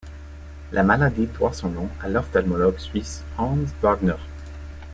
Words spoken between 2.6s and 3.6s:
suisse Hans